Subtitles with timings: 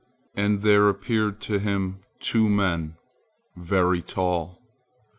[0.33, 2.95] And there appeared to him two men,
[3.55, 4.59] very tall.